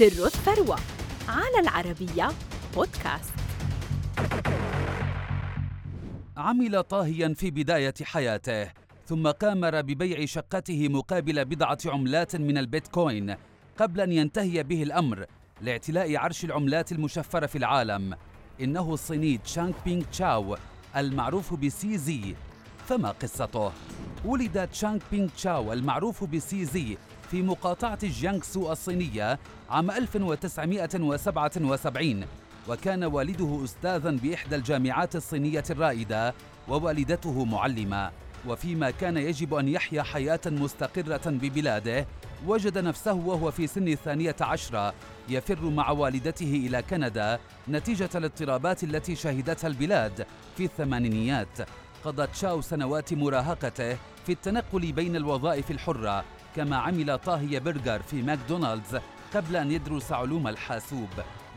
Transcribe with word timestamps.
سر 0.00 0.26
الثروة 0.26 0.78
على 1.28 1.60
العربية 1.60 2.28
بودكاست. 2.74 3.32
عمل 6.36 6.82
طاهيا 6.82 7.34
في 7.34 7.50
بداية 7.50 7.94
حياته 8.02 8.70
ثم 9.06 9.28
قامر 9.28 9.80
ببيع 9.80 10.24
شقته 10.26 10.88
مقابل 10.88 11.44
بضعة 11.44 11.78
عملات 11.86 12.36
من 12.36 12.58
البيتكوين 12.58 13.34
قبل 13.78 14.00
أن 14.00 14.12
ينتهي 14.12 14.62
به 14.62 14.82
الأمر 14.82 15.26
لاعتلاء 15.60 16.16
عرش 16.16 16.44
العملات 16.44 16.92
المشفرة 16.92 17.46
في 17.46 17.58
العالم. 17.58 18.14
إنه 18.60 18.94
الصيني 18.94 19.38
تشانغ 19.38 19.72
بينغ 19.84 20.04
تشاو 20.12 20.56
المعروف 20.96 21.54
بسي 21.54 21.98
زي 21.98 22.34
فما 22.88 23.10
قصته؟ 23.10 23.72
ولد 24.24 24.68
تشانغ 24.68 24.98
بينغ 25.10 25.28
تشاو 25.28 25.72
المعروف 25.72 26.24
بسي 26.24 26.64
زي 26.64 26.96
في 27.30 27.42
مقاطعة 27.42 28.06
جيانغسو 28.06 28.72
الصينية 28.72 29.38
عام 29.70 29.90
1977 29.90 32.24
وكان 32.68 33.04
والده 33.04 33.64
أستاذا 33.64 34.10
بإحدى 34.10 34.56
الجامعات 34.56 35.16
الصينية 35.16 35.64
الرائدة 35.70 36.34
ووالدته 36.68 37.44
معلمة. 37.44 38.10
وفيما 38.48 38.90
كان 38.90 39.16
يجب 39.16 39.54
أن 39.54 39.68
يحيا 39.68 40.02
حياة 40.02 40.40
مستقرة 40.46 41.20
ببلاده 41.26 42.06
وجد 42.46 42.78
نفسه 42.78 43.12
وهو 43.12 43.50
في 43.50 43.66
سن 43.66 43.88
الثانية 43.88 44.36
عشرة 44.40 44.94
يفر 45.28 45.70
مع 45.70 45.90
والدته 45.90 46.62
إلى 46.66 46.82
كندا 46.82 47.38
نتيجة 47.68 48.10
الاضطرابات 48.14 48.84
التي 48.84 49.16
شهدتها 49.16 49.68
البلاد 49.68 50.26
في 50.56 50.64
الثمانينيات. 50.64 51.58
قضى 52.04 52.26
تشاو 52.26 52.60
سنوات 52.60 53.14
مراهقته 53.14 53.94
في 54.26 54.32
التنقل 54.32 54.92
بين 54.92 55.16
الوظائف 55.16 55.70
الحرة 55.70 56.24
كما 56.56 56.76
عمل 56.76 57.18
طاهي 57.18 57.60
برجر 57.60 58.02
في 58.02 58.22
ماكدونالدز 58.22 58.98
قبل 59.34 59.56
أن 59.56 59.70
يدرس 59.70 60.12
علوم 60.12 60.48
الحاسوب. 60.48 61.08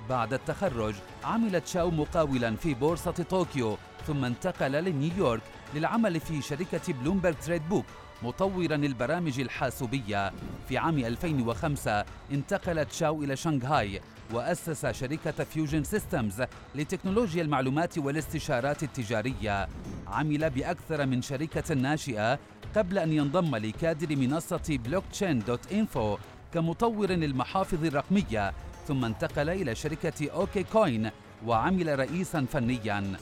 بعد 0.10 0.34
التخرج 0.34 0.96
عمل 1.24 1.62
تشاو 1.62 1.92
مقاولا 1.92 2.56
في 2.56 2.74
بورصة 2.74 3.12
طوكيو 3.12 3.78
ثم 4.08 4.26
انتقل 4.26 4.72
لنيويورك 4.72 5.42
للعمل 5.76 6.20
في 6.20 6.42
شركة 6.42 6.94
Bloomberg 6.94 7.36
Tradebook 7.46 7.86
مطورا 8.24 8.76
للبرامج 8.76 9.40
الحاسوبية. 9.40 10.32
في 10.68 10.78
عام 10.78 10.98
2005 10.98 12.06
انتقل 12.32 12.86
تشاو 12.86 13.24
إلى 13.24 13.36
شنغهاي 13.36 14.02
وأسس 14.34 14.86
شركة 14.86 15.44
Fusion 15.44 15.84
Systems 15.84 16.44
لتكنولوجيا 16.76 17.42
المعلومات 17.44 17.98
والاستشارات 17.98 18.84
التجارية. 18.84 19.68
عمل 20.14 20.50
بأكثر 20.50 21.06
من 21.06 21.22
شركة 21.22 21.76
ناشئة 21.76 22.40
قبل 22.76 22.98
أن 22.98 23.14
ينضم 23.14 23.56
لكادر 23.56 24.16
منصة 24.16 24.80
Blockchain 24.86 25.40
dot 25.40 25.74
info 25.74 26.18
كمطور 26.54 27.10
للمحافظ 27.10 27.86
الرقمية 27.86 28.54
ثم 28.88 29.06
انتقل 29.06 29.50
إلى 29.50 29.76
شركة 29.76 30.32
OKCoin 30.32 31.10
وعمل 31.46 32.00
رئيسا 32.00 32.46
فنيا. 32.52 33.18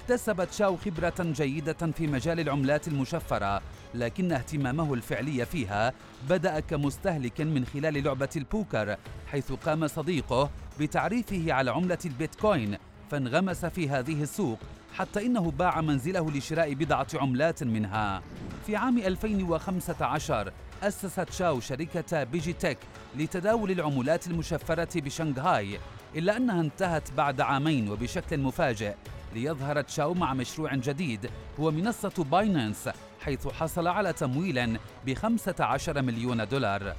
اكتسب 0.00 0.44
تشاو 0.44 0.76
خبرة 0.76 1.14
جيدة 1.20 1.72
في 1.72 2.06
مجال 2.06 2.40
العملات 2.40 2.88
المشفرة 2.88 3.62
لكن 3.94 4.32
اهتمامه 4.32 4.94
الفعلي 4.94 5.46
فيها 5.46 5.92
بدأ 6.28 6.60
كمستهلك 6.60 7.40
من 7.40 7.66
خلال 7.66 8.04
لعبة 8.04 8.28
البوكر 8.36 8.96
حيث 9.26 9.52
قام 9.52 9.86
صديقه 9.86 10.50
بتعريفه 10.80 11.52
على 11.52 11.70
عملة 11.70 11.98
البيتكوين 12.04 12.76
فانغمس 13.10 13.64
في 13.64 13.88
هذه 13.88 14.22
السوق 14.22 14.58
حتى 14.94 15.26
إنه 15.26 15.50
باع 15.50 15.80
منزله 15.80 16.30
لشراء 16.30 16.74
بضعة 16.74 17.06
عملات 17.14 17.62
منها. 17.62 18.22
في 18.66 18.76
عام 18.76 18.98
2015 18.98 20.52
أسس 20.82 21.14
تشاو 21.14 21.60
شركة 21.60 22.24
بيجيتك 22.24 22.78
لتداول 23.16 23.70
العملات 23.70 24.26
المشفرة 24.26 25.00
بشنغهاي 25.00 25.78
إلا 26.16 26.36
أنها 26.36 26.60
انتهت 26.60 27.12
بعد 27.12 27.40
عامين 27.40 27.90
وبشكل 27.90 28.38
مفاجئ. 28.40 28.94
ليظهر 29.34 29.80
تشاو 29.80 30.14
مع 30.14 30.34
مشروع 30.34 30.74
جديد 30.74 31.30
هو 31.60 31.70
منصة 31.70 32.24
باينانس 32.30 32.88
حيث 33.20 33.48
حصل 33.48 33.86
على 33.86 34.12
تمويل 34.12 34.78
ب 35.06 35.14
15 35.14 36.02
مليون 36.02 36.48
دولار. 36.48 36.94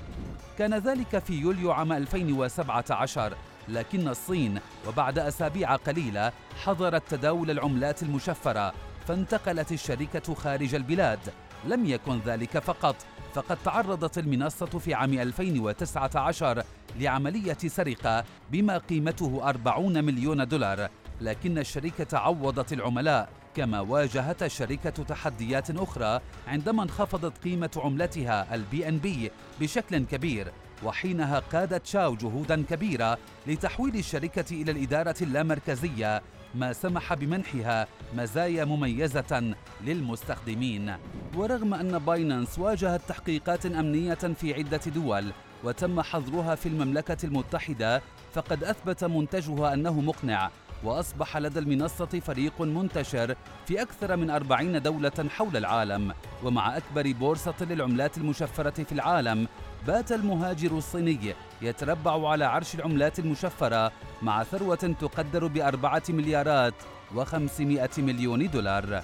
كان 0.58 0.74
ذلك 0.74 1.20
في 1.20 1.34
يوليو 1.34 1.72
عام 1.72 1.92
2017 1.92 3.34
لكن 3.68 4.08
الصين 4.08 4.60
وبعد 4.88 5.20
أسابيع 5.20 5.76
قليلة 5.76 6.32
حظرت 6.64 7.04
تداول 7.10 7.52
العملات 7.52 8.04
المشفرة 8.04 8.74
فانتقلت 9.08 9.72
الشركة 9.72 10.34
خارج 10.34 10.76
البلاد. 10.76 11.20
لم 11.66 11.86
يكن 11.86 12.20
ذلك 12.26 12.60
فقط 12.60 12.96
فقد 13.34 13.58
تعرضت 13.66 14.18
المنصة 14.18 14.66
في 14.66 14.94
عام 14.94 15.14
2019 15.14 16.64
لعملية 17.00 17.58
سرقة 17.68 18.24
بما 18.52 18.78
قيمته 18.78 19.50
40 19.50 20.04
مليون 20.04 20.48
دولار 20.48 20.90
لكن 21.22 21.58
الشركة 21.58 22.18
عوضت 22.18 22.74
العملاء. 22.74 23.30
كما 23.56 23.80
واجهت 23.80 24.44
الشركة 24.44 24.90
تحديات 24.90 25.70
أخرى 25.70 26.22
عندما 26.48 26.84
انخفضت 26.84 27.38
قيمة 27.44 27.70
عملتها 27.78 28.56
ال 28.56 28.88
BNB 28.88 29.32
بشكل 29.62 30.06
كبير. 30.06 30.52
وحينها 30.84 31.40
قادت 31.40 31.86
شاو 31.86 32.16
جهودا 32.16 32.64
كبيرة 32.70 33.18
لتحويل 33.48 33.96
الشركة 33.96 34.46
إلى 34.52 34.72
الإدارة 34.72 35.16
اللامركزية 35.22 36.22
ما 36.56 36.74
سمح 36.74 37.14
بمنحها 37.14 37.88
مزايا 38.18 38.66
مميزة 38.66 39.56
للمستخدمين. 39.84 40.94
ورغم 41.36 41.74
أن 41.74 42.00
باينانس 42.00 42.60
واجهت 42.60 43.02
تحقيقات 43.08 43.66
أمنية 43.66 44.14
في 44.14 44.54
عدة 44.54 44.82
دول 44.96 45.32
وتم 45.64 46.02
حظرها 46.02 46.56
في 46.56 46.70
المملكة 46.70 47.18
المتحدة 47.24 48.02
فقد 48.34 48.64
أثبت 48.64 49.04
منتجها 49.04 49.74
أنه 49.74 50.02
مقنع 50.02 50.50
وأصبح 50.86 51.38
لدى 51.38 51.60
المنصة 51.60 52.06
فريق 52.06 52.62
منتشر 52.62 53.36
في 53.68 53.82
أكثر 53.82 54.16
من 54.16 54.30
أربعين 54.30 54.82
دولة 54.82 55.30
حول 55.30 55.58
العالم. 55.58 56.14
ومع 56.44 56.78
أكبر 56.78 57.12
بورصة 57.12 57.56
للعملات 57.62 58.18
المشفرة 58.18 58.84
في 58.84 58.92
العالم 58.92 59.48
بات 59.88 60.12
المهاجر 60.12 60.72
الصيني 60.72 61.36
يتربع 61.62 62.30
على 62.30 62.46
عرش 62.46 62.76
العملات 62.76 63.20
المشفرة 63.20 63.92
مع 64.22 64.44
ثروة 64.44 64.96
تقدر 65.02 65.48
بأربعة 65.48 66.04
مليارات 66.10 66.74
وخمسمائة 67.16 67.90
مليون 67.98 68.50
دولار. 68.50 69.04